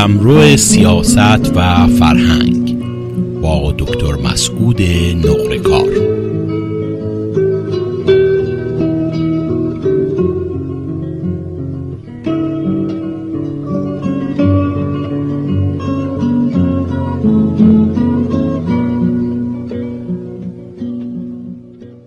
[0.00, 2.78] قلمرو سیاست و فرهنگ.
[3.42, 4.82] با دکتر مسعود
[5.26, 5.88] نقرکار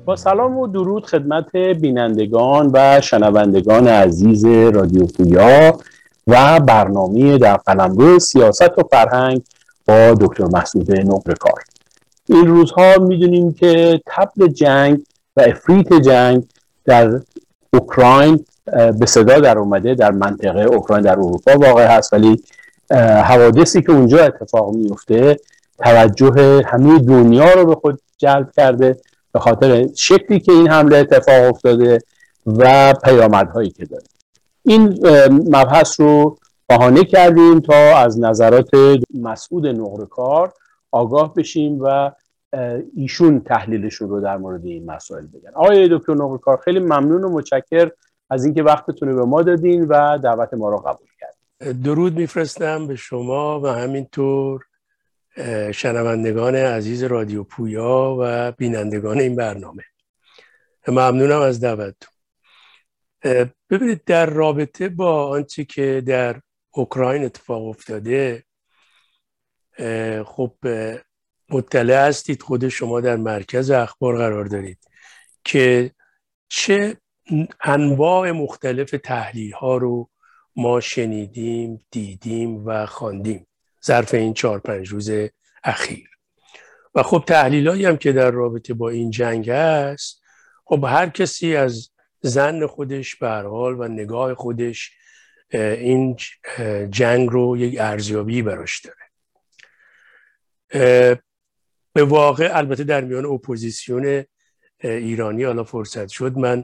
[0.05, 5.77] با سلام و درود خدمت بینندگان و شنوندگان عزیز رادیو پویا.
[6.33, 9.41] و برنامه در قلمرو سیاست و فرهنگ
[9.87, 11.63] با دکتر مسعود نقرکار.
[12.29, 15.01] این روزها می‌دونیم که تبل جنگ
[15.37, 16.43] و افریت جنگ
[16.85, 17.19] در
[17.73, 18.45] اوکراین
[18.99, 22.43] به صدا در اومده در منطقه اوکراین در اروپا واقع هست ولی
[23.23, 25.39] حوادثی که اونجا اتفاق میفته
[25.77, 28.97] توجه همه دنیا رو به خود جلب کرده
[29.31, 31.99] به خاطر شکلی که این حمله اتفاق افتاده
[32.45, 34.03] و پیامدهایی که داره.
[34.65, 38.69] این مبحث رو بهانه کردیم تا از نظرات
[39.13, 40.53] مسعود نقرکار
[40.91, 42.11] آگاه بشیم و
[42.95, 45.49] ایشون تحلیلشون رو در مورد این مسائل بگن.
[45.53, 47.91] آقای دکتر نقرکار خیلی ممنون و متشکر
[48.29, 51.81] از اینکه وقتتون رو به ما دادین و دعوت ما رو قبول کردین.
[51.81, 54.63] درود میفرستم به شما و همینطور
[55.71, 59.83] شنوندگان عزیز رادیو پویا و بینندگان این برنامه.
[60.87, 62.13] ممنونم از دعوتتون.
[63.73, 68.43] ببینید در رابطه با آنچه که در اوکراین اتفاق افتاده
[70.25, 70.55] خب
[71.49, 74.79] مطلع هستید خود شما در مرکز اخبار قرار دارید
[75.43, 75.91] که
[76.49, 76.97] چه
[77.63, 80.09] انواع مختلف تحلیل ها رو
[80.55, 83.47] ما شنیدیم دیدیم و خواندیم
[83.85, 85.11] ظرف این چهار پنج روز
[85.63, 86.09] اخیر.
[86.95, 90.21] و خب تحلیل هم که در رابطه با این جنگ هست
[90.65, 91.92] خب هر کسی از
[92.23, 94.91] زن خودش به حال و نگاه خودش
[95.53, 96.17] این
[96.89, 99.03] جنگ رو یک ارزیابی براش داره.
[101.93, 104.23] به واقع البته در میان اپوزیسیون
[104.83, 106.63] ایرانی حالا فرصت شد من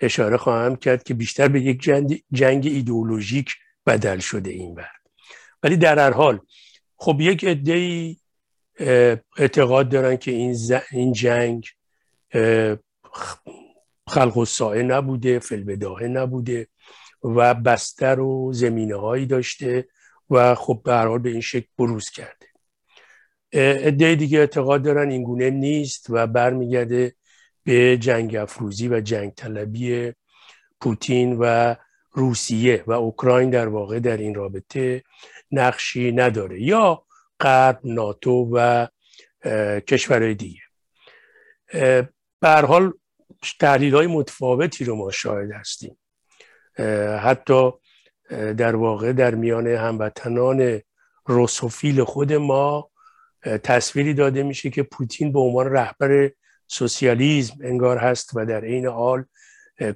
[0.00, 3.54] اشاره خواهم کرد که بیشتر به یک جنگ, جنگ ایدئولوژیک
[3.86, 4.90] بدل شده این بر.
[5.62, 6.40] ولی در هر حال
[6.96, 8.16] خب یک عده
[9.38, 10.56] اعتقاد دارن که این,
[10.92, 11.66] این جنگ
[14.08, 16.68] خلق و سایه نبوده فلبداهه نبوده
[17.22, 19.88] و بستر و زمینه هایی داشته
[20.30, 22.46] و خب به حال به این شکل بروز کرده.
[23.52, 27.14] عده دیگه اعتقاد دارن این گونه نیست و برمیگرده
[27.64, 30.12] به جنگ افروزی و جنگ طلبی
[30.80, 31.74] پوتین و
[32.12, 35.02] روسیه و اوکراین در واقع در این رابطه
[35.50, 37.04] نقشی نداره یا
[37.40, 38.86] غرب ناتو و
[39.80, 40.60] کشورهای دیگه.
[42.40, 42.92] به حال
[43.60, 45.98] تحلیل های متفاوتی رو ما شاهد هستیم.
[47.20, 47.70] حتی
[48.30, 50.80] در واقع در میان هموطنان
[51.26, 52.90] روسوفیل خود ما
[53.64, 56.30] تصویری داده میشه که پوتین به عنوان رهبر
[56.66, 59.24] سوسیالیزم انگار هست و در عین حال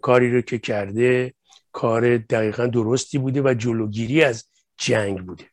[0.03, 1.35] کاری رو که کرده
[1.73, 4.45] کار دقیقا درستی بوده و جلوگیری از
[4.77, 5.45] جنگ بوده.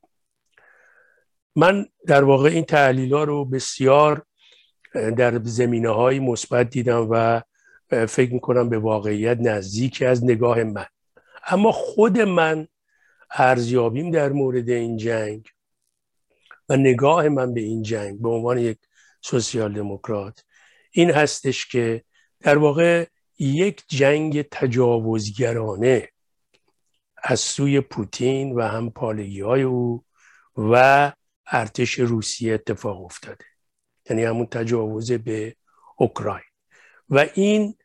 [1.56, 4.26] من در واقع این تحلیل ها رو بسیار
[4.94, 7.42] در زمینه های مثبت دیدم و
[7.90, 10.86] فکر می‌کنم به واقعیت نزدیک از نگاه من.
[11.48, 12.68] اما خود من
[13.32, 15.48] ارزیابیم در مورد این جنگ
[16.70, 18.78] و نگاه من به این جنگ به عنوان یک
[19.22, 20.46] سوسیال دموکرات
[20.92, 22.04] این هستش که
[22.40, 23.06] در واقع
[23.40, 26.10] یک جنگ تجاوزگرانه
[27.24, 30.04] از سوی پوتین و هم پالگی های او
[30.58, 31.12] و
[31.48, 33.46] ارتش روسیه اتفاق افتاده.
[34.10, 35.56] یعنی همون تجاوز به
[35.98, 36.44] اوکراین.
[37.10, 37.76] و این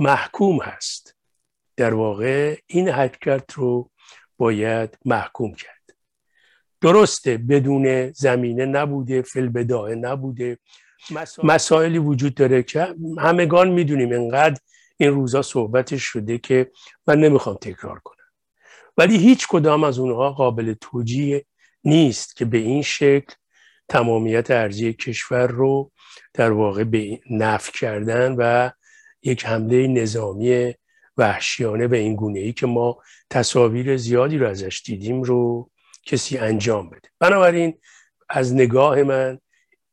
[0.00, 1.16] محکوم هست.
[1.76, 3.90] در واقع این حرکت رو
[4.38, 5.96] باید محکوم کرد.
[6.80, 10.58] درسته بدون زمینه نبوده فلبداه نبوده.
[11.42, 14.60] مسائلی وجود داره که همگان می‌دونیم انقدر
[14.96, 16.70] این روزا صحبتش شده که
[17.06, 18.16] من نمی‌خوام تکرار کنم.
[18.98, 21.44] ولی هیچ کدام از اونها قابل توجیه
[21.84, 23.34] نیست که به این شکل
[23.88, 25.92] تمامیت ارزی کشور رو
[26.34, 28.70] در واقع به نف کردن و
[29.22, 30.74] یک حمله نظامی
[31.16, 35.70] وحشیانه به این گونه ای که ما تصاویر زیادی رو ازش دیدیم رو
[36.06, 37.08] کسی انجام بده.
[37.18, 37.78] بنابراین
[38.28, 39.38] از نگاه من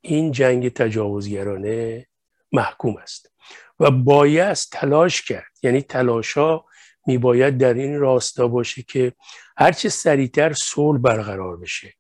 [0.02, 2.08] این جنگ تجاوزگرانه
[2.52, 3.32] محکوم است
[3.80, 5.52] و باید تلاش کرد.
[5.64, 6.64] یعنی تلاشا
[7.08, 9.14] میباید در این راستا باشه که
[9.58, 11.94] هرچه سریعتر صلح برقرار بشه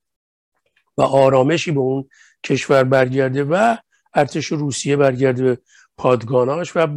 [0.97, 2.09] و آرامشی به اون
[2.43, 3.75] کشور برگرده و
[4.13, 5.57] ارتش روسیه برگرده
[5.97, 6.87] پادگاناش و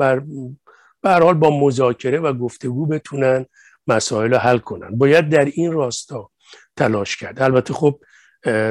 [1.03, 3.47] بر حال با مذاکره و گفتگو بتونن
[3.87, 4.99] مسائل رو حل کنن.
[4.99, 6.31] باید در این راستا
[6.77, 7.43] تلاش کرد.
[7.43, 8.01] البته خب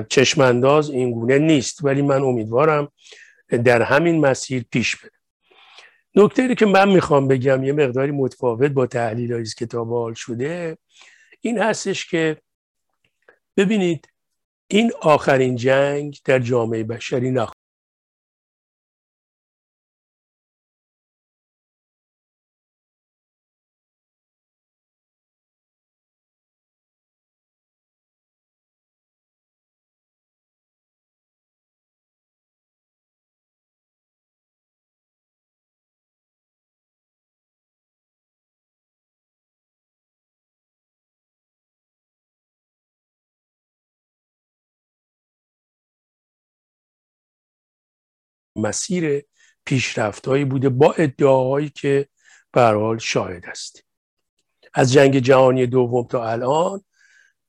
[0.10, 2.92] چشمانداز این گونه نیست ولی من امیدوارم
[3.50, 5.12] در همین مسیر پیش بره.
[6.16, 10.78] نکته که من می‌خوام بگم یه مقداری متفاوت با تحلیل های کتاب حال شده
[11.42, 12.38] این هستش که
[13.58, 14.08] ببینید
[14.68, 17.59] این آخرین جنگ در جامعه بشری نخواهد
[48.60, 49.26] مسیر
[49.66, 52.08] پیشرفتهایی بوده با ادعاهایی که
[52.52, 53.84] به حال شاهد است
[54.74, 56.84] از جنگ جهانی دوم تا الان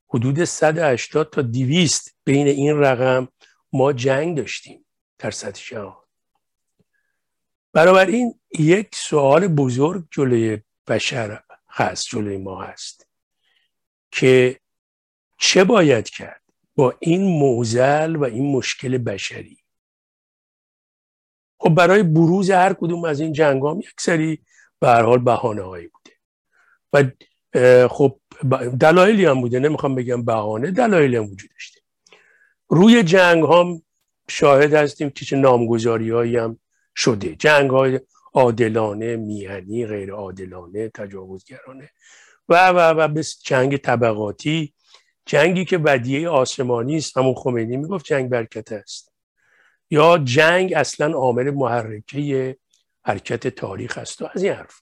[0.09, 3.27] حدود 180 تا 200 بین این رقم
[3.73, 4.85] ما جنگ داشتیم
[5.17, 6.01] در سطح جهان.
[7.73, 13.07] بنابراین یک سوال بزرگ جلوی بشر هست جلوی ما هست
[14.11, 14.59] که
[15.37, 16.41] چه باید کرد
[16.75, 19.60] با این موزل و این مشکل بشری؟
[21.63, 24.39] خب برای بروز هر کدوم از این جنگ هم یک سری
[24.79, 25.03] به هر
[25.59, 26.15] هایی بوده.
[26.93, 27.03] و
[27.87, 28.19] خب
[28.79, 31.81] دلایلی هم بوده نمی‌خوام بگم بهانه دلایلی هم وجود داشته.
[32.69, 33.81] روی جنگ هم
[34.29, 36.59] شاهد هستیم که چه نامگذاری هایی هم
[36.95, 37.35] شده.
[37.35, 37.99] جنگ های
[38.33, 41.89] عادلانه میهنی غیر عادلانه تجاوزگرانه.
[42.49, 44.73] و و و به جنگ طبقاتی.
[45.25, 49.10] جنگی که ودیه آسمانی است همون خمینی می‌گفت جنگ برکت است.
[49.91, 52.57] یا جنگ اصلا عامل محرکه
[53.03, 54.81] حرکت تاریخ است و از این حرف.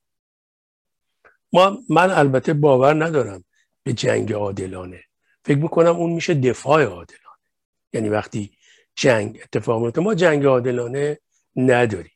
[1.53, 3.43] ما من البته باور ندارم
[3.83, 5.03] به جنگ عادلانه.
[5.45, 7.47] فکر می‌کنم اون میشه دفاع عادلانه.
[7.93, 8.51] یعنی وقتی
[8.95, 11.19] جنگ اتفاق میفته ما جنگ عادلانه
[11.55, 12.11] نداریم.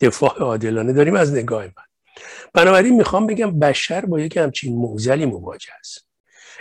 [0.00, 1.72] دفاع عادلانه داریم از نگاه من.
[2.54, 6.08] بنابراین می‌خوام بگم بشر با یک همچین موزلی مواجه است.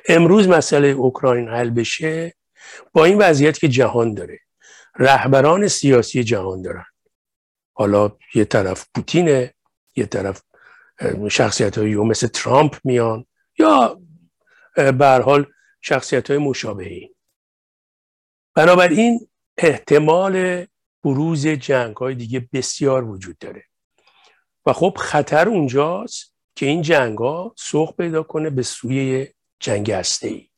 [0.09, 2.33] امروز مسئله اوکراین حل بشه
[2.93, 4.39] با این وضعیت که جهان داره.
[4.97, 6.85] رهبران سیاسی جهان دارن.
[7.73, 9.53] حالا یه طرف پوتینه
[9.95, 10.41] یه طرف
[11.31, 13.25] شخصیت های مثل ترامپ میان
[13.59, 14.01] یا
[14.75, 15.45] به حال
[15.81, 17.15] شخصیت های مشابهی.
[18.55, 19.27] بنابراین
[19.57, 20.65] احتمال
[21.03, 23.63] بروز جنگ های دیگه بسیار وجود داره.
[24.65, 27.55] و خب خطر اونجاست که این جنگ ها
[27.97, 29.27] پیدا کنه به سوی
[29.59, 30.49] جنگ هسته ای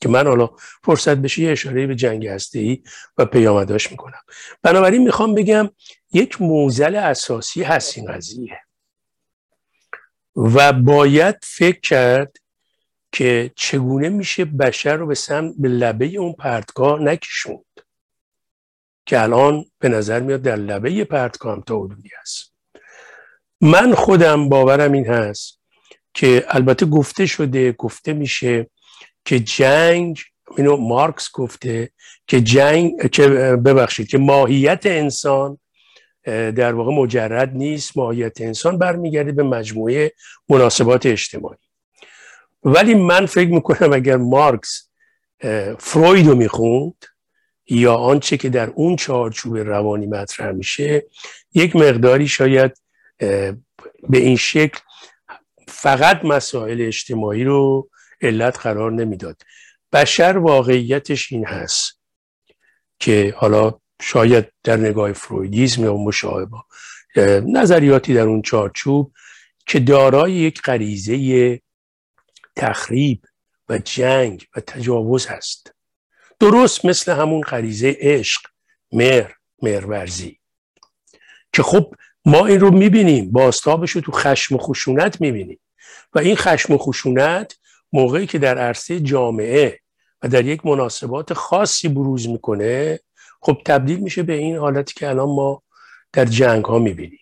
[0.00, 0.50] که من حالا
[0.84, 2.82] فرصت بشه یه اشاره به جنگ ای
[3.18, 4.20] و پیامداش می‌کنم.
[4.62, 5.70] بنابراین می‌خوام بگم
[6.12, 8.60] یک موزل اساسی هست این قضیه.
[10.36, 12.36] و باید فکر کرد
[13.12, 17.64] که چگونه میشه بشر رو به سمت به لبه اون پرتگاه نکشوند.
[19.06, 22.52] که الان به نظر میاد در لبه پرتگاه هم تا حدودی هست.
[23.60, 25.60] من خودم باورم این هست
[26.14, 28.70] که البته گفته شده گفته میشه
[29.24, 30.18] که جنگ
[30.56, 31.90] اینو مارکس گفته
[32.26, 33.28] که جنگ که
[33.64, 35.58] ببخشید که ماهیت انسان
[36.26, 40.12] در واقع مجرد نیست ماهیت انسان برمیگرده به مجموعه
[40.48, 41.58] مناسبات اجتماعی.
[42.62, 44.88] ولی من فکر می‌کنم اگر مارکس
[45.78, 47.04] فروید رو می‌خوند
[47.68, 51.06] یا آنچه که در اون چارچوب روانی مطرح میشه
[51.54, 52.72] یک مقداری شاید
[54.08, 54.78] به این شکل
[55.68, 57.88] فقط مسائل اجتماعی رو
[58.24, 59.42] علت قرار نمی‌داد.
[59.92, 62.00] بشر واقعیتش این هست
[62.98, 66.56] که حالا شاید در نگاه فرویدیزم یا مشابه
[67.46, 69.12] نظریاتی در اون چارچوب
[69.66, 71.60] که دارای یک غریزه
[72.56, 73.22] تخریب
[73.68, 75.74] و جنگ و تجاوز هست.
[76.40, 78.40] درست مثل همون غریزه عشق
[78.92, 80.40] مهر مهرورزی.
[81.52, 85.60] که خب ما این رو می‌بینیم باستابش رو تو خشم و خشونت می‌بینیم.
[86.14, 87.58] و این خشم و خشونت
[87.94, 89.80] موقعی که در عرصه جامعه
[90.22, 93.00] و در یک مناسبات خاصی بروز می‌کنه
[93.40, 95.62] خب تبدیل میشه به این حالتی که الان ما
[96.12, 97.18] در جنگ ها می‌بینیم.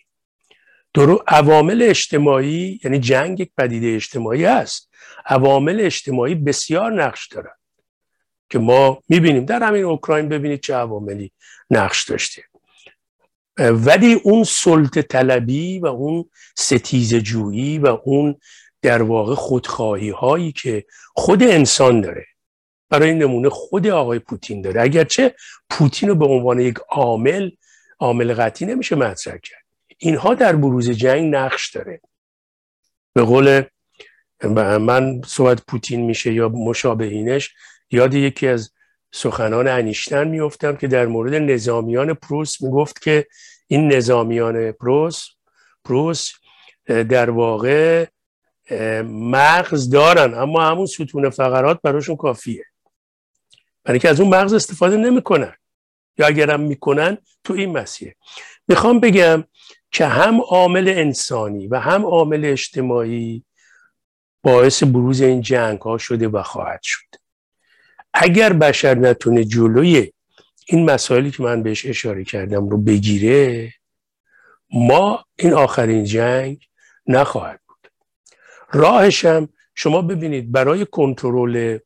[0.93, 4.89] درو عوامل اجتماعی یعنی جنگ یک پدیده اجتماعی است.
[5.25, 7.55] عوامل اجتماعی بسیار نقش دارن
[8.49, 9.45] که ما می‌بینیم.
[9.45, 11.31] در همین اوکراین ببینید چه عواملی
[11.69, 12.43] نقش داشته.
[13.57, 18.35] ولی اون سلطه طلبی و اون ستیز جویی و اون
[18.81, 22.25] در واقع خودخواهی هایی که خود انسان داره
[22.89, 24.81] برای نمونه خود آقای پوتین داره.
[24.81, 25.35] اگرچه
[25.69, 27.49] پوتین رو به عنوان یک عامل
[27.99, 29.63] عامل قطعی نمیشه مطرح کرد.
[29.97, 32.01] اینها در بروز جنگ نقش داره.
[33.13, 33.63] به قول
[34.79, 37.53] من صحبت پوتین میشه یا مشابهینش
[37.91, 38.71] یاد یکی از
[39.15, 43.27] سخنان انیشتن میفتم که در مورد نظامیان پروس می‌گفت که
[43.67, 45.27] این نظامیان پروس
[45.85, 46.31] پروس
[46.87, 48.05] در واقع
[49.05, 52.65] مغز دارن اما همون ستون فقرات براشون کافیه.
[53.83, 55.55] برای که از اون مغز استفاده نمی‌کنن.
[56.17, 58.13] یا اگرم می‌کنن تو این مسیح
[58.67, 59.43] می‌خوام بگم
[59.91, 63.45] که هم عامل انسانی و هم عامل اجتماعی
[64.43, 67.22] باعث بروز این جنگ ها شده و خواهد شد.
[68.13, 70.11] اگر بشر نتونه جلوی
[70.65, 73.73] این مسائلی که من بهش اشاره کردم رو بگیره
[74.69, 76.67] ما این آخرین جنگ
[77.07, 77.91] نخواهد بود.
[78.71, 81.79] راهشم شما ببینید برای کنترل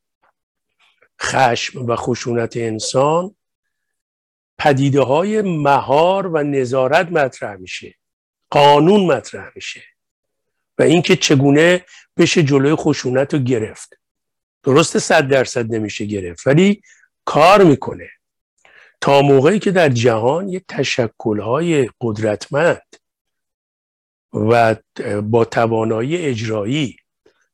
[1.20, 3.34] خشم و خشونت انسان
[4.58, 7.94] پدیده های مهار و نظارت مطرح میشه
[8.50, 9.82] قانون مطرح میشه
[10.78, 11.84] و اینکه چگونه
[12.16, 13.98] بشه جلوی خشونت رو گرفت.
[14.62, 16.82] درست صد درصد نمیشه گرفت ولی
[17.24, 18.08] کار می‌کنه.
[19.00, 22.96] تا موقعی که در جهان یک تشکلهای قدرتمند
[24.32, 24.76] و
[25.22, 26.96] با توانایی اجرایی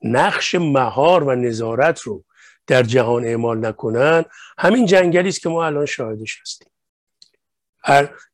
[0.03, 2.25] نقش مهار و نظارت رو
[2.67, 4.25] در جهان اعمال نکنن
[4.59, 6.69] همین جنگلی است که ما الان شاهدش هستیم.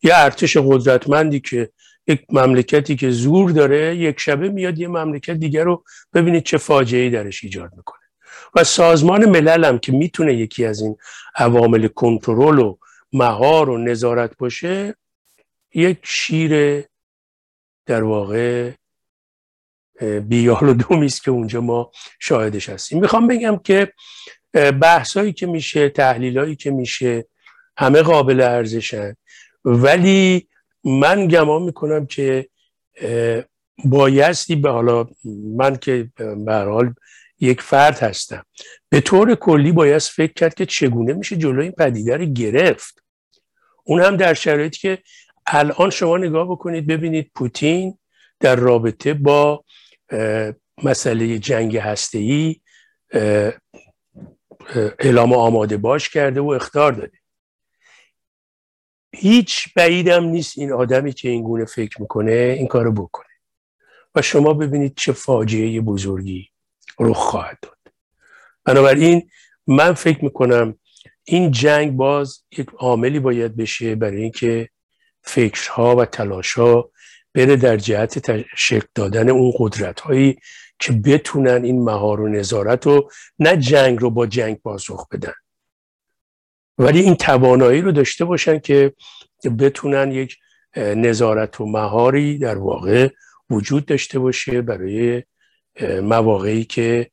[0.02, 1.70] یه ارتش قدرتمندی که
[2.06, 5.84] یک مملکتی که زور داره یک شبه میاد یه مملکت دیگر رو
[6.14, 8.00] ببینید چه فاجعه درش ایجاد می‌کنه.
[8.54, 10.97] و سازمان ملل هم که می‌تونه یکی از این
[11.35, 12.76] عوامل کنترل و
[13.12, 14.95] مهار و نظارت باشه
[15.75, 16.85] یک شیر
[17.87, 18.73] در واقع
[20.21, 23.00] بیال و دومی که اونجا ما شاهدش هستیم.
[23.00, 23.92] می‌خوام بگم که
[24.80, 27.26] بحثایی که میشه تحلیلایی که میشه
[27.76, 29.16] همه قابل ارزشن
[29.64, 30.49] ولی
[30.85, 32.49] من گمان می‌کنم که
[33.85, 35.07] بایستی به حالا
[35.57, 36.11] من که
[36.47, 36.95] به حال
[37.40, 38.44] یک فرد هستم.
[38.88, 43.02] به طور کلی باید فکر کرد که چگونه میشه جلوی این پدیده رو گرفت.
[43.85, 44.99] اون هم در شرایطی که
[45.47, 47.99] الان شما نگاه بکنید ببینید پوتین
[48.40, 49.64] در رابطه با
[50.82, 52.61] مسئله جنگ هسته‌ای
[54.99, 57.18] اعلام آماده باش کرده و اختار داده.
[59.12, 63.26] هیچ بعیدم نیست این آدمی که این گونه فکر می‌کنه این کارو بکنه.
[64.14, 66.50] و شما ببینید چه فاجعه بزرگی.
[67.00, 67.78] رخ خواهد داد.
[68.64, 69.30] بنابراین
[69.66, 70.75] من فکر می‌کنم
[71.25, 74.69] این جنگ باز یک عاملی باید بشه برای اینکه
[75.23, 76.90] فکرها و تلاشها
[77.35, 80.38] بره در جهت شکل دادن اون قدرت هایی
[80.78, 85.33] که بتونن این مهار و نظارت رو نه جنگ رو با جنگ پاسخ بدن.
[86.78, 88.95] ولی این توانایی رو داشته باشن که
[89.59, 90.37] بتونن یک
[90.76, 93.09] نظارت و مهاری در واقع
[93.50, 95.23] وجود داشته باشه برای
[96.02, 97.10] مواقعی که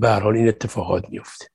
[0.00, 1.46] به حال این اتفاقات میفته.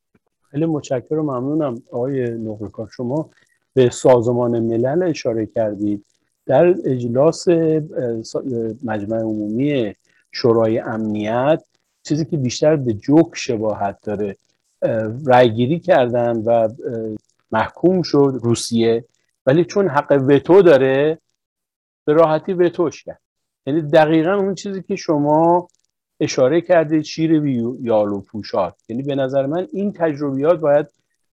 [0.51, 3.29] خیلی متشکرم ممنونم آقای نقرکار شما
[3.73, 6.05] به سازمان ملل اشاره کردید.
[6.45, 7.47] در اجلاس
[8.83, 9.95] مجمع عمومی
[10.31, 11.63] شورای امنیت
[12.03, 14.37] چیزی که بیشتر به جوک شباهت داره
[15.25, 16.69] رأیگیری کردن و
[17.51, 19.05] محکوم شد روسیه
[19.45, 21.17] ولی چون حق وتو داره
[22.05, 23.21] به راحتی وتوش کرد.
[23.65, 25.67] یعنی دقیقا اون چیزی که شما
[26.19, 27.45] اشاره کردید شیر
[27.81, 30.87] یالو پوشاد یعنی به نظر من این تجربیات باید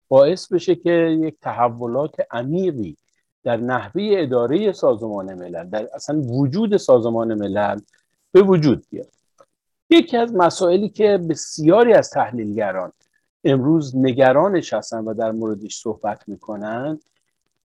[0.08, 2.98] باعث بشه که یک تحولات عمیقی
[3.44, 7.80] در نحوه اداره سازمان ملل در اصلا وجود سازمان ملل
[8.32, 9.08] به وجود بیاد.
[9.90, 12.92] یکی از مسائلی که بسیاری از تحلیلگران
[13.44, 17.00] امروز نگرانش هستن و در موردش صحبت می‌کنن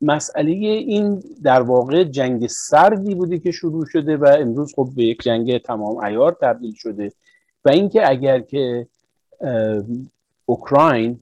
[0.04, 5.22] مسئله این در واقع جنگ سردی بوده که شروع شده و امروز خب به یک
[5.22, 7.12] جنگ تمام ایار تبدیل شده
[7.66, 8.88] و اینکه اگر که
[10.46, 11.20] اوکراین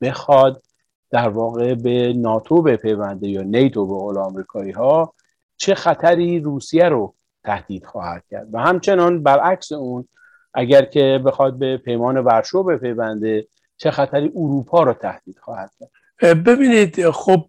[0.00, 0.62] بخواد
[1.10, 5.14] در واقع به ناتو بپیونده یا نیتو به قول آمریکایی ها
[5.56, 7.14] چه خطری روسیه رو
[7.44, 10.08] تهدید خواهد کرد؟ و همچنان برعکس اون
[10.54, 17.10] اگر که بخواد به پیمان ورشو بپیونده چه خطری اروپا رو تهدید خواهد کرد؟ ببینید
[17.10, 17.44] خب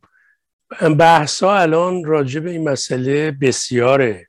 [0.98, 4.28] بحثا الان راجع به این مسئله بسیاره.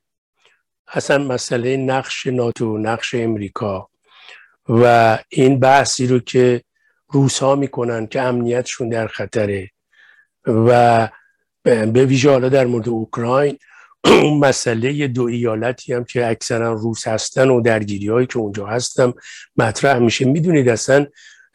[0.87, 3.89] اصلا مسئله نقش ناتو نقش امریکا
[4.69, 6.61] و این بحثی رو که
[7.09, 9.69] روس ها می‌کنن که امنیتشون در خطره
[10.45, 11.09] و
[11.63, 13.57] به ویژه حالا در مورد اوکراین
[14.03, 19.13] اون مسئله دو ایالتی هم که اکثرا روس هستن و درگیری هایی که اونجا هستم
[19.57, 20.25] مطرح میشه.
[20.25, 21.05] می‌دونید اصلا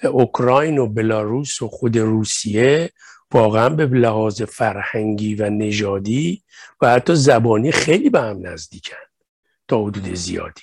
[0.05, 2.90] اوکراین و بلاروس و خود روسیه
[3.33, 6.42] واقعا به لحاظ فرهنگی و نژادی
[6.80, 8.97] و حتی زبانی خیلی به هم نزدیکن
[9.68, 10.62] تا حدود زیادی.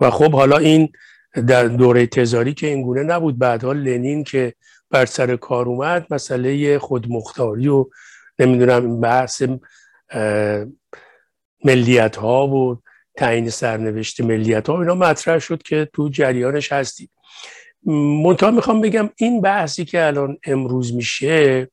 [0.00, 0.92] و خب حالا این
[1.46, 4.54] در دوره تزاری که اینگونه نبود بعدها لنین که
[4.90, 7.86] بر سر کار اومد مسئله خودمختاری و
[8.38, 9.42] نمی‌دونم بحث
[11.64, 12.82] ملیت ها و
[13.16, 17.10] تعیین سرنوشت ملیت ها اینا مطرح شد که تو جریانش هستید
[18.22, 21.68] منتها می‌خوام بگم این بحثی که الان امروز میشه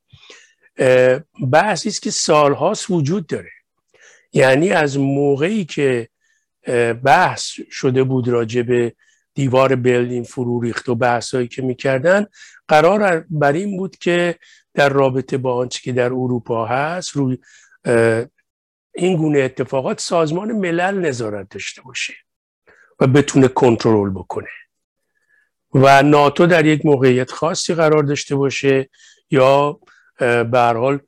[1.51, 3.51] بحثی است که سالهاست وجود داره.
[4.33, 6.09] یعنی از موقعی که
[7.03, 8.93] بحث شده بود راجع به
[9.33, 12.25] دیوار برلین فرو ریخت و بحثایی که می‌کردن
[12.67, 14.35] قرار بر این بود که
[14.73, 17.37] در رابطه با آنچه که در اروپا هست روی
[18.95, 22.13] این گونه اتفاقات سازمان ملل نظارت داشته باشه
[22.99, 24.47] و بتونه کنترل بکنه.
[25.75, 28.89] و ناتو در یک موقعیت خاصی قرار داشته باشه
[29.31, 29.79] یا
[30.19, 30.99] به حال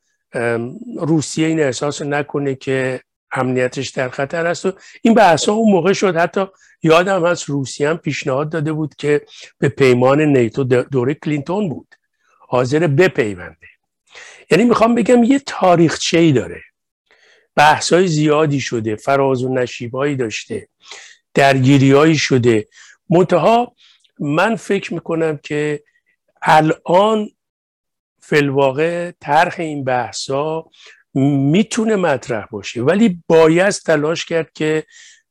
[0.97, 4.71] روسیه این احساس نکنه که امنیتش در خطر است و
[5.01, 6.15] این بحث ها اون موقع شد.
[6.15, 6.45] حتی
[6.83, 9.25] یادم هست روسیه هم پیشنهاد داده بود که
[9.59, 11.95] به پیمان نیتو دوره کلینتون بود.
[12.39, 13.67] حاضر بپیونده.
[14.51, 16.61] یعنی می‌خوام بگم یه تاریخچه ای داره.
[17.55, 20.67] بحث های زیادی شده فراز و نشیبایی داشته
[21.33, 22.67] درگیری شده.
[23.09, 23.73] منتها
[24.19, 25.83] من فکر می‌کنم که
[26.41, 27.29] الان
[28.19, 30.65] فلواقع طرح این بحثا
[31.13, 32.81] می‌تونه مطرح باشه.
[32.81, 34.83] ولی باید تلاش کرد که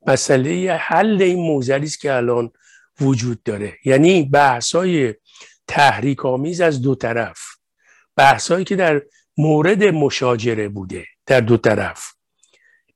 [0.07, 2.51] مسئله حل این موزلی است که الان
[3.01, 3.79] وجود داره.
[3.85, 5.15] یعنی بحثای
[5.69, 7.39] تحریک آمیز از دو طرف.
[8.17, 9.03] بحثایی که در
[9.37, 12.13] مورد مشاجره بوده در دو طرف.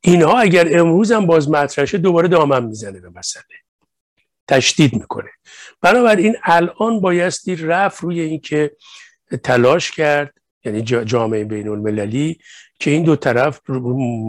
[0.00, 3.59] اینها اگر امروز هم باز مطرحشه دوباره دامن می‌زنه به مسئله.
[4.50, 5.30] تشدید می‌کنه.
[5.80, 8.76] بنابراین الان بایستی رفت روی اینکه
[9.44, 10.34] تلاش کرد
[10.64, 12.38] یعنی جامعه بین المللی
[12.80, 13.60] که این دو طرف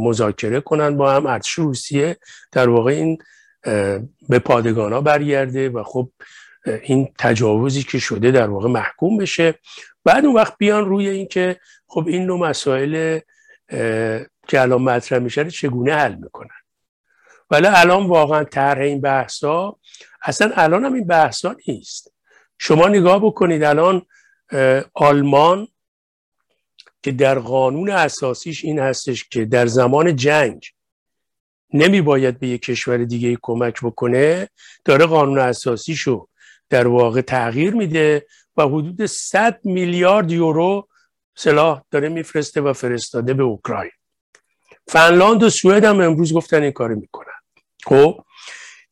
[0.04, 2.18] مذاکره کنن با هم ارتش روسیه
[2.52, 3.18] در واقع این
[4.30, 6.12] به پادگان ها برگرده و خب
[6.84, 9.56] این تجاوزی که شده در واقع محکوم بشه.
[10.04, 13.20] بعد اون وقت بیان روی اینکه خب این نوع مسائل
[14.48, 16.50] که الان مطرح میشه چگونه حل می‌کنن.
[17.52, 19.76] ولی الان واقعا طرح این بحثا
[20.24, 22.14] اصلا الان هم این بحثا نیست.
[22.58, 24.06] شما نگاه بکنید الان
[24.94, 25.68] آلمان
[27.04, 30.66] که در قانون اساسیش این هستش که در زمان جنگ
[31.74, 34.50] نمی باید به یک کشور دیگه کمک بکنه
[34.86, 36.28] داره قانون اساسیشو
[36.70, 40.88] در واقع تغییر میده و حدود 100 میلیارد یورو
[41.36, 43.92] سلاح داره میفرسته و فرستاده به اوکراین.
[44.88, 47.26] فنلاند و سوئد هم امروز گفتن این کارو می‌کنن.
[47.84, 48.24] خب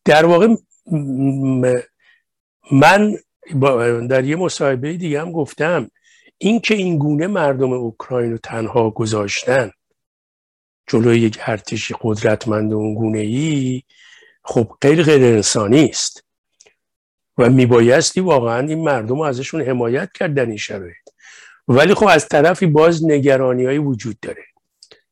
[0.06, 0.48] در واقع
[2.72, 3.18] من
[4.08, 5.92] در یه مصاحبه دیگه هم گفتم
[6.38, 9.72] این که این گونه مردم اوکراین رو تنها گذاشتن
[10.88, 13.84] جلوی یک ارتش قدرتمند اون گونه ای
[14.44, 16.26] خب غیر غیر انسانی است.
[17.38, 20.96] و میبایستی واقعا این مردم رو ازشون حمایت کرد در این شرایط.
[21.68, 24.44] ولی خب از طرفی باز نگرانی های وجود داره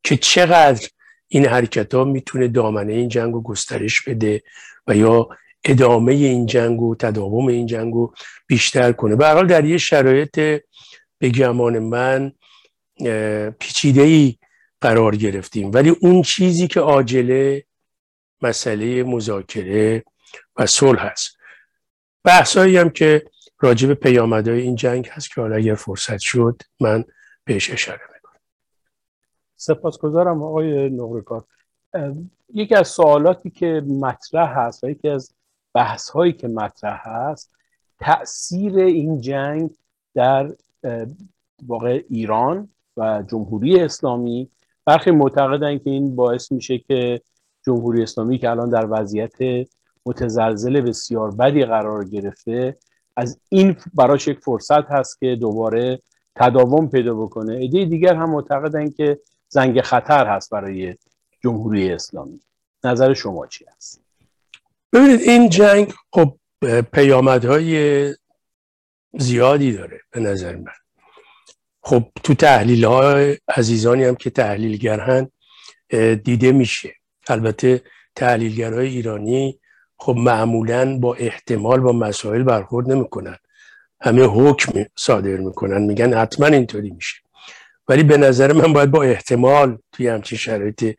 [0.03, 0.87] که چقدر
[1.27, 4.43] این حرکت ها می‌تونه دامنه این جنگ رو گسترش بده
[4.87, 5.29] و یا
[5.67, 8.13] ادامه این جنگ و تداوم این جنگ رو
[8.47, 9.15] بیشتر کنه.
[9.15, 10.61] به در یه شرایط
[11.17, 12.31] به گمان من
[13.59, 14.35] پیچیده ای
[14.81, 15.71] قرار گرفتیم.
[15.73, 17.63] ولی اون چیزی که عاجله
[18.41, 20.03] مسئله مذاکره
[20.55, 21.37] و صلح هست.
[22.23, 23.25] بحثایی هم که
[23.59, 27.03] راجب پیامدهای این جنگ هست که حالا اگر فرصت شد من
[27.43, 28.39] بهش اشاره می‌کنم.
[29.55, 31.43] سپاسگزارم آقای نقرکار.
[32.53, 35.36] یکی از سوالاتی که مطرح هست و یکی از
[35.77, 37.51] بحث هایی که مطرح هست
[37.99, 39.69] تاثیر این جنگ
[40.15, 40.53] در
[41.67, 44.49] واقع ایران و جمهوری اسلامی.
[44.85, 47.21] برخی معتقدن که این باعث میشه که
[47.65, 49.67] جمهوری اسلامی که الان در وضعیت
[50.05, 52.77] متزلزل بسیار بدی قرار گرفته
[53.15, 55.99] از این براش یک فرصت هست که دوباره
[56.35, 57.53] تداوم پیدا بکنه.
[57.53, 60.95] ایده دیگر هم معتقدن که زنگ خطر هست برای
[61.43, 62.39] جمهوری اسلامی.
[62.83, 64.06] نظر شما چی هست
[64.97, 66.37] ببینید این جنگ خب
[66.93, 68.15] پیامدهای
[69.19, 70.71] زیادی داره به نظر من.
[71.81, 75.31] خب تو تحلیل های عزیزانی هم که تحلیلگرن
[76.23, 76.93] دیده میشه.
[77.27, 77.81] البته
[78.15, 79.59] تحلیلگرهای ایرانی
[79.97, 83.37] خب معمولا با احتمال با مسائل برخورد نمی‌کنن.
[84.01, 87.17] همه حکم صادر می‌کنن میگن حتما اینطوری میشه.
[87.87, 90.95] ولی به نظر من باید با احتمال توی همچین شرایط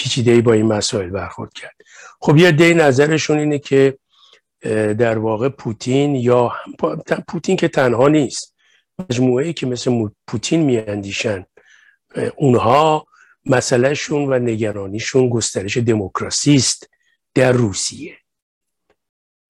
[0.00, 1.76] پیچیده با این مسائل برخورد کرد.
[2.20, 3.98] خب یه دی نظرشون اینه که
[4.98, 6.52] در واقع پوتین یا
[7.28, 8.54] پوتین که تنها نیست
[8.98, 11.46] مجموعه که مثل پوتین میاندیشن
[12.36, 13.06] اونها
[13.46, 16.90] مسئلهشون و نگرانیشون گسترش دموکراسی است
[17.34, 18.16] در روسیه.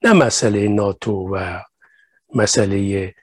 [0.03, 1.59] نه مسئله ناتو و
[2.35, 3.13] مسئله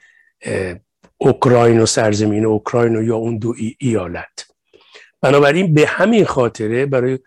[1.19, 4.48] اوکراین و سرزمین اوکراین و یا اون دو ایالت.
[5.21, 7.19] بنابراین به همین خاطره برای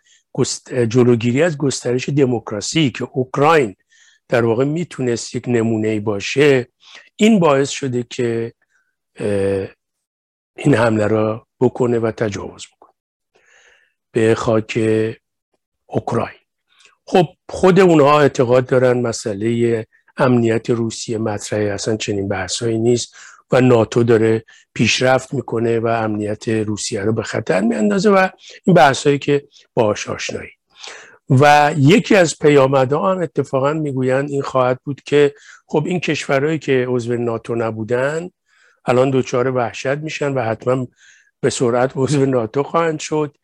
[0.87, 3.75] جلوگیری از گسترش دموکراسی که اوکراین
[4.29, 6.67] در واقع می‌تونست یک نمونه باشه
[7.15, 8.53] این باعث شده که
[10.55, 12.93] این حمله را بکنه و تجاوز بکنه
[14.11, 14.79] به خاک
[15.85, 16.39] اوکراین.
[17.05, 23.15] خب خود اونها اعتقاد دارن مسئله امنیت روسیه مطرحه اصلا چنین بحثایی نیست.
[23.51, 28.27] و ناتو داره پیشرفت می‌کنه و امنیت روسیه رو به خطر میاندازه و
[28.63, 30.49] این بحثایی که باهاش آشنایی.
[31.29, 35.33] و یکی از پیامدها هم اتفاقا می‌گویند این خواهد بود که
[35.67, 38.29] خب این کشورهایی که عضو ناتو نبودن
[38.85, 40.87] الان دچار وحشت میشن و حتما
[41.41, 43.35] به سرعت عضو ناتو خواهند شد.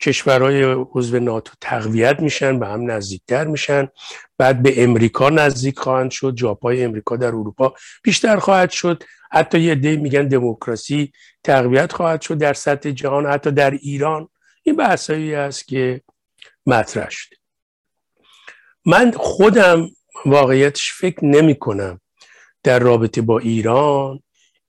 [0.00, 3.88] کشورهای عضو ناتو تقویت میشن به هم نزدیکتر میشن.
[4.38, 6.34] بعد به امریکا نزدیک خواهند شد.
[6.34, 9.02] جاپای امریکا در اروپا بیشتر خواهد شد.
[9.30, 11.12] حتی یه دی میگن دموکراسی
[11.44, 14.28] تقویت خواهد شد در سطح جهان حتی در ایران.
[14.62, 16.00] این بحثایی است که
[16.66, 17.36] مطرح شده.
[18.86, 19.88] من خودم
[20.26, 22.00] واقعیتش فکر نمی کنم
[22.62, 24.22] در رابطه با ایران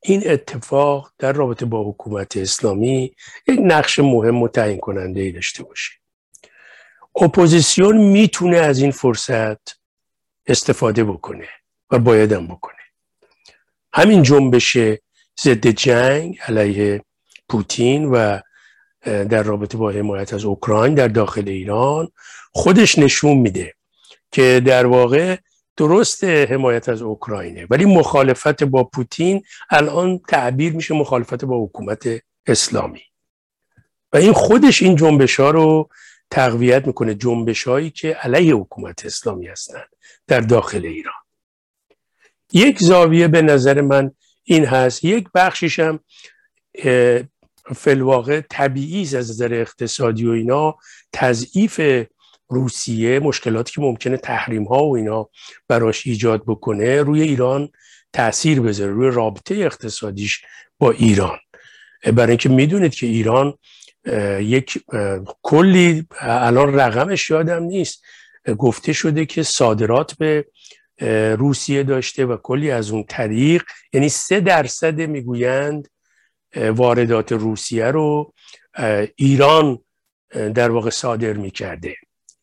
[0.07, 3.15] این اتفاق در رابطه با حکومت اسلامی
[3.47, 5.91] یک نقش مهم و تعیین کننده ای داشته باشه.
[7.21, 9.79] اپوزیسیون می‌تونه از این فرصت
[10.47, 11.47] استفاده بکنه
[11.91, 12.75] و بایدم بکنه.
[13.93, 14.77] همین جنبش
[15.41, 17.01] ضد جنگ علیه
[17.49, 18.39] پوتین و
[19.05, 22.11] در رابطه با حمایت از اوکراین در داخل ایران
[22.51, 23.73] خودش نشون میده
[24.31, 25.37] که در واقع
[25.77, 27.67] درست حمایت از اوکراینه.
[27.69, 32.07] ولی مخالفت با پوتین الان تعبیر میشه مخالفت با حکومت
[32.47, 33.01] اسلامی.
[34.13, 35.89] و این خودش این جنبش ها رو
[36.31, 39.87] تقویت می‌کنه جنبش هایی که علیه حکومت اسلامی هستند
[40.27, 41.13] در داخل ایران.
[42.53, 44.11] یک زاویه به نظر من
[44.43, 45.03] این هست.
[45.03, 45.99] یک بخشیش هم
[47.75, 50.77] فلواقع طبیعی از نظر اقتصادی و اینا.
[51.13, 51.81] تضعیف
[52.49, 55.29] روسیه مشکلاتی که ممکنه تحریم ها و اینا
[55.67, 57.69] براش ایجاد بکنه روی ایران
[58.13, 60.41] تاثیر بذاره روی رابطه اقتصادیش
[60.79, 61.37] با ایران.
[62.13, 63.57] برای اینکه می‌دونید که ایران
[64.39, 64.83] یک
[65.41, 68.03] کلی الان رقمش یادم نیست
[68.57, 70.45] گفته شده که صادرات به
[71.35, 75.87] روسیه داشته و کلی از اون طریق یعنی سه درصد می‌گویند
[76.55, 78.33] واردات روسیه رو
[79.15, 79.79] ایران
[80.53, 81.95] در واقع صادر می‌کرده.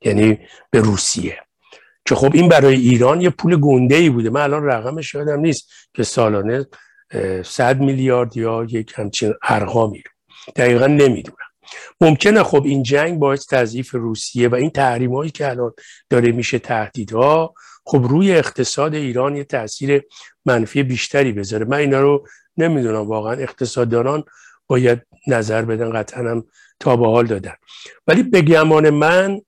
[0.05, 0.39] یعنی
[0.71, 1.39] به روسیه.
[2.05, 4.31] که خب این برای ایران یه پول گنده ای بوده.
[4.31, 6.67] من الان رقمش یادم نیست که سالانه
[7.45, 10.11] صد میلیارد یا یک همچین ارقامی رو.
[10.57, 11.37] دقیقا نمی‌دونم.
[12.01, 15.73] ممکنه خب این جنگ باعث تضعیف روسیه و این تحریم هایی که الان
[16.11, 20.03] داره میشه تهدیدها خب روی اقتصاد ایران یه تاثیر
[20.45, 21.65] منفی بیشتری بذاره.
[21.65, 23.09] من اینا رو نمی‌دونم.
[23.09, 24.25] واقعا اقتصاددانان
[24.67, 26.45] باید نظر بدن قطعا هم
[26.81, 27.55] تا به حال دادن.
[28.07, 29.41] ولی به گمان من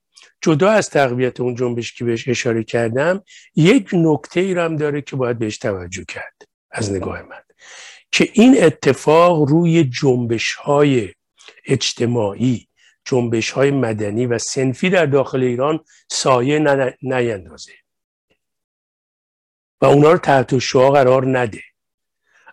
[0.45, 3.23] جدا از تقویت اون جنبش که بهش اشاره کردم
[3.55, 7.41] یک نکته ای هم داره که باید بهش توجه کرد از نگاه من
[8.11, 11.13] که این اتفاق روی جنبش های
[11.65, 12.67] اجتماعی
[13.05, 15.79] جنبش های مدنی و سنفی در داخل ایران
[16.09, 16.59] سایه
[17.01, 17.73] نیندازه.
[19.81, 21.61] و اونا رو تحت شعا قرار نده.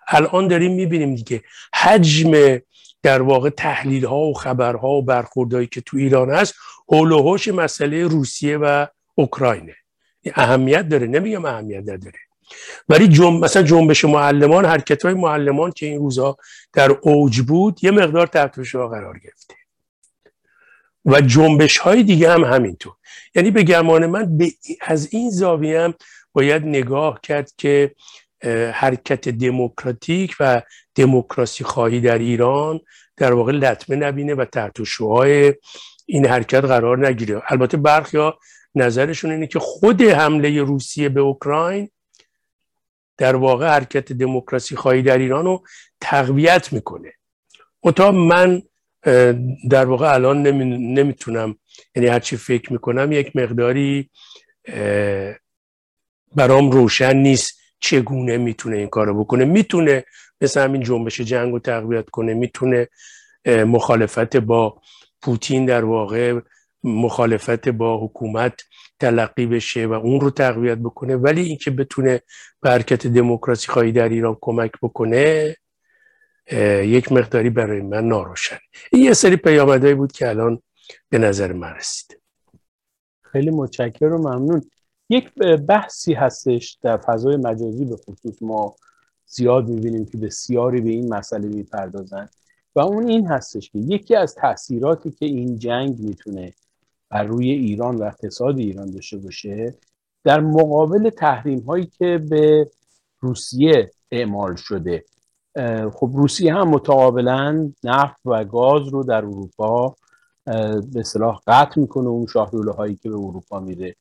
[0.08, 1.42] الان داریم می‌بینیم دیگه
[1.74, 2.58] حجم
[3.02, 6.54] در واقع تحلیل ها و خبرها و برخوردهایی که تو ایران هست
[6.88, 9.76] حول و مسئله روسیه و اوکراینه.
[10.34, 11.06] اهمیت داره.
[11.06, 12.18] نمیگم اهمیت نداره.
[12.88, 13.44] ولی جنب...
[13.44, 16.36] مثلا جنبش معلمان حرکت های معلمان که این روزها
[16.72, 19.54] در اوج بود یه مقدار تحت قرار گرفته.
[21.04, 22.92] و جنبش های دیگه هم همینطور.
[23.34, 25.94] یعنی به گمان من به از این زاویه هم
[26.32, 27.94] باید نگاه کرد که
[28.74, 30.62] حرکت دموکراتیک و
[30.94, 32.80] دموکراسی خواهی در ایران
[33.16, 35.52] در واقع لطمه نبینه و تحت شعاع
[36.06, 37.42] این حرکت قرار نگیره.
[37.46, 38.30] البته برخی
[38.74, 41.90] نظرشون اینه که خود حمله روسیه به اوکراین
[43.18, 45.64] در واقع حرکت دموکراسی خواهی در ایران رو
[46.00, 47.12] تقویت می‌کنه.
[47.84, 48.62] اتا من
[49.70, 51.56] در واقع الان نمی‌تونم
[51.96, 54.10] یعنی هرچی فکر می‌کنم یک مقداری
[56.34, 57.61] برام روشن نیست.
[57.82, 60.04] چگونه می‌تونه این کارو بکنه؟ می‌تونه
[60.40, 62.88] مثل همین جنبش جنگ رو تقویت کنه می‌تونه
[63.46, 64.82] مخالفت با
[65.22, 66.40] پوتین در واقع
[66.84, 68.62] مخالفت با حکومت
[69.00, 71.16] تلقی بشه و اون رو تقویت بکنه.
[71.16, 72.20] ولی اینکه بتونه
[72.60, 75.56] به حرکت دموکراسی خواهی در ایران کمک بکنه
[76.82, 78.58] یک مقداری برای من ناروشن
[78.92, 80.62] این یه سری پیامدهایی بود که الان
[81.08, 82.20] به نظر من رسید.
[83.22, 84.62] خیلی متشکرم و ممنون.
[85.12, 85.34] یک
[85.68, 88.74] بحثی هستش در فضای مجازی به خصوص ما
[89.26, 92.28] زیاد می‌بینیم که بسیاری به این مسئله می‌پردازن.
[92.74, 96.52] و اون این هستش که یکی از تاثیراتی که این جنگ می‌تونه
[97.10, 99.74] بر روی ایران و اقتصاد ایران داشته باشه
[100.24, 102.70] در مقابل تحریم هایی که به
[103.20, 105.04] روسیه اعمال شده.
[105.94, 109.96] خب روسیه هم متقابلا نفت و گاز رو در اروپا
[110.92, 113.96] به صلاح قطع می‌کنه اون شاهدوله هایی که به اروپا میره.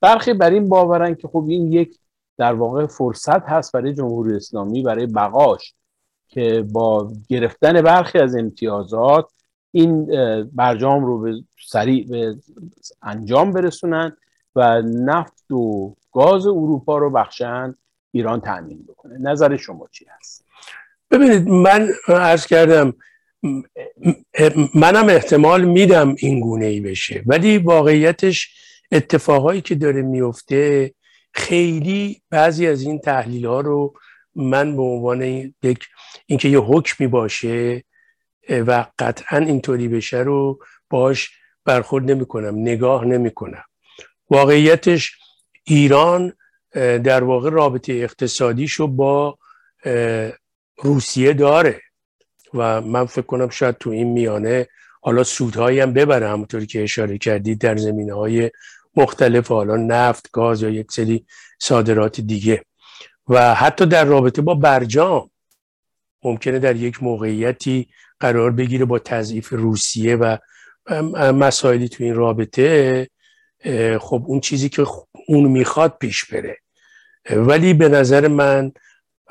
[0.00, 1.98] برخی بر این باورن که خب این یک
[2.38, 5.74] در واقع فرصت هست برای جمهوری اسلامی برای بقاش
[6.28, 9.30] که با گرفتن برخی از امتیازات
[9.72, 10.06] این
[10.52, 12.36] برجام رو به سریع به
[13.02, 14.16] انجام برسونن
[14.56, 17.74] و نفت و گاز اروپا رو بخشن
[18.12, 19.18] ایران تأمین بکنه.
[19.18, 20.44] نظر شما چی هست؟
[21.10, 22.94] ببینید من عرض کردم
[24.74, 28.54] منم احتمال میدم این گونه ای بشه ولی واقعیتش
[28.92, 30.94] اتفاقایی که داره میفته
[31.32, 33.94] خیلی بعضی از این تحلیل ها رو
[34.34, 35.22] من به عنوان
[35.62, 35.86] یک
[36.26, 37.84] اینکه یه حکمی باشه
[38.48, 40.58] و قطعا اینطوری بشه رو
[40.90, 41.30] باش
[41.64, 43.64] برخورد نمی کنم نگاه نمی کنم
[44.30, 45.18] واقعیتش
[45.64, 46.32] ایران
[47.04, 49.38] در واقع رابطه اقتصادیشو با
[50.82, 51.80] روسیه داره
[52.54, 54.66] و من فکر کنم شاید تو این میانه
[55.00, 58.50] حالا سودهایی هم ببره همونطوری که اشاره کردید در زمینه های
[58.96, 61.26] مختلف حالا نفت گاز یا یک سری
[61.58, 62.64] صادرات دیگه.
[63.28, 65.30] و حتی در رابطه با برجام
[66.24, 67.88] ممکنه در یک موقعیتی
[68.20, 70.36] قرار بگیره با تضعیف روسیه و
[71.32, 73.08] مسائلی تو این رابطه
[74.00, 74.86] خب اون چیزی که
[75.28, 76.58] اون می‌خواد پیش بره.
[77.30, 78.72] ولی به نظر من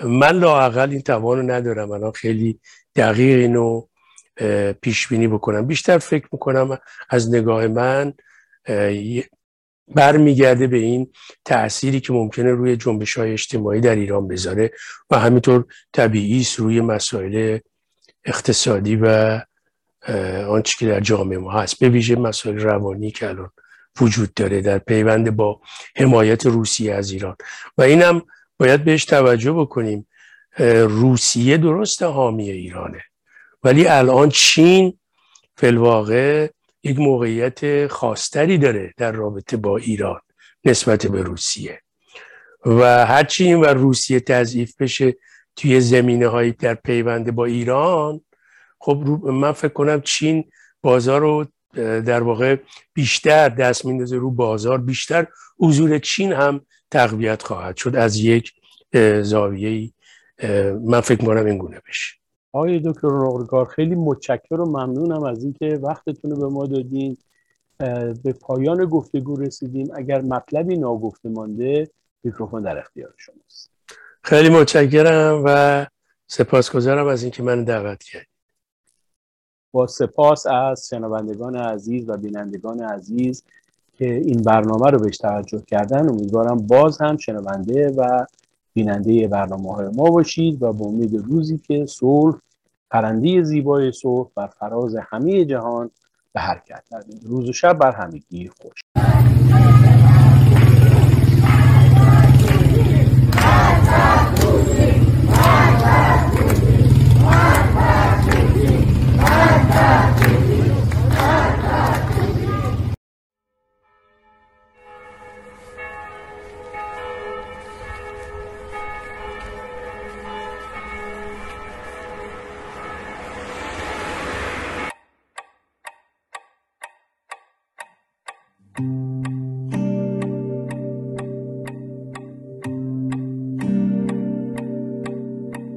[0.04, 1.91] من لاقل این توانو ندارم.
[1.91, 2.60] الان خیلی
[2.95, 3.88] دقیق اینو
[4.82, 5.67] پیش بینی بکنم.
[5.67, 6.78] بیشتر فکر می‌کنم
[7.10, 8.13] از نگاه من
[9.88, 11.12] برمیگرده به این
[11.45, 14.71] تأثیری که ممکنه روی جنبش های اجتماعی در ایران بذاره
[15.10, 17.60] و همینطور طبیعی است روی مسائل
[18.26, 19.41] اقتصادی و
[20.50, 21.80] آنچه که در جامعه ما هست.
[21.80, 23.50] به ویژه مسائل روانی که الان
[24.02, 25.62] وجود داره در پیوند با
[25.95, 27.36] حمایت روسیه از ایران.
[27.78, 28.21] و اینم
[28.58, 30.08] باید بهش توجه بکنیم.
[30.88, 33.02] روسیه درست حامی ایرانه.
[33.63, 35.00] ولی الان چین
[35.58, 36.50] فلواقع
[36.86, 40.19] یک موقعیت خاصتری داره در رابطه با ایران
[40.65, 41.82] نسبت به روسیه.
[42.65, 45.15] و هرچی این و روسیه تضعیف بشه
[45.56, 48.21] توی زمینه هایی در پیونده با ایران
[48.80, 51.45] خب من فکر کنم چین بازار رو
[52.02, 52.56] در واقع
[52.93, 55.28] بیشتر دست میندازه رو بازار بیشتر
[55.60, 58.52] حضور چین هم تقویت خواهد شد از یک
[59.21, 59.91] زاویه
[60.86, 62.25] من فکر می‌کنم این گونه بشه.
[62.56, 67.18] آقای دکتر نقرکار خیلی متشکر و ممنونم از اینکه وقتتون رو به ما دادین.
[68.24, 69.88] به پایان گفتگو رسیدیم.
[69.96, 71.89] اگر مطلبی ناگفته مانده
[72.24, 73.72] میکروفون در اختیار شماست.
[74.22, 75.86] خیلی متشکرم و
[76.28, 78.28] سپاسگزارم از اینکه من دعوت کردید.
[79.72, 83.44] با سپاس از شنوندگان عزیز و بینندگان عزیز
[83.98, 86.10] که این برنامه رو بهش توجه کردن.
[86.10, 88.26] امیدوارم باز هم شنونده و
[88.74, 92.36] بیننده برنامه های ما باشید و به امید روزی که صلح
[92.95, 95.91] پرنده زیبای صلح بر فراز همه جهان
[96.34, 96.84] به حرکت
[97.25, 98.81] روز و شب بر همگی خوش.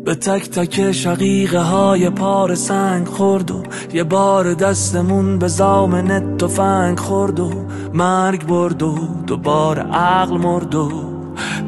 [0.08, 6.98] به تک تک شقیقه های پار سنگ خورد و یه بار دستمون به زامن تفنگ
[6.98, 7.50] خورد و
[7.94, 10.90] مرگ برد و دوباره عقل مرد و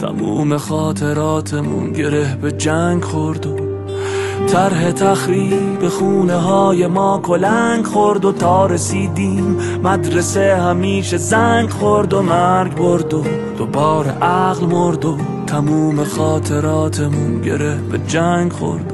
[0.01, 3.57] تموم خاطراتمون گره به جنگ خورد و
[4.47, 12.23] طرح تخریب خونه های ما کلنگ خورد و تا رسیدیم مدرسه همیشه زنگ خورد و
[12.23, 13.25] مرگ برد و
[13.59, 15.17] دوباره عقل مرد و
[15.51, 18.93] تموم خاطراتمون گره به جنگ خورد.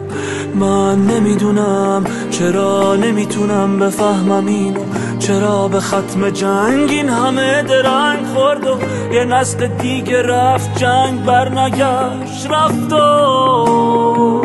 [0.55, 4.81] من نمی‌دونم چرا نمی‌تونم بفهمم اینو.
[5.19, 8.79] چرا به ختم جنگ این همه درنگ خورد و
[9.15, 12.47] یه نسل دیگه رفت جنگ برنگشت.
[12.51, 14.43] رفت و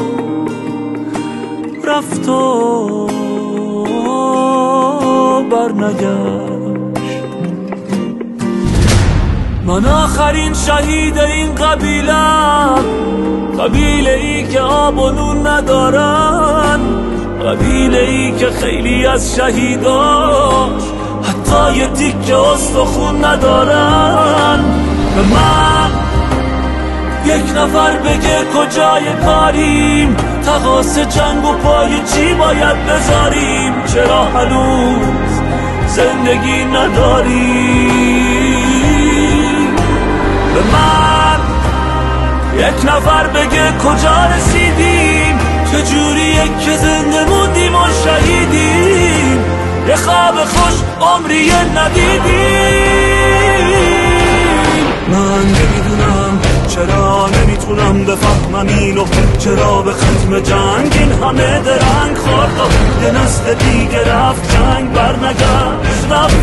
[1.87, 3.07] رفت و
[5.51, 6.60] برنگشت.
[9.71, 12.75] من آخرین شهید این قبیلم
[13.59, 14.11] قبیله.
[14.11, 16.79] ای که آب و نون ندارن.
[17.45, 20.81] قبیله ای که خیلی از شهیداش
[21.23, 24.59] حتی یه تیک استخون ندارن.
[25.15, 25.91] به من
[27.25, 30.15] یک نفر بگه کجای کاریم.
[30.45, 35.31] تقاس جنگ و پای چی باید بذاریم؟ چرا هنوز
[35.87, 38.00] زندگی نداریم؟
[40.53, 41.39] به من
[42.57, 45.39] یک نفر بگه کجا رسیدیم؟
[45.71, 49.39] چجوریه که زنده موندیم و شهیدیم؟
[49.87, 53.11] یه خواب خوش عمری ندیدیم.
[55.07, 59.05] من نمی‌دونم چرا نمی‌تونم بفهمم اینو.
[59.39, 62.51] چرا به ختم جنگ این همه درنگ خورد
[63.03, 66.35] یه نسل دیگه رفت جنگ برنگشت رفت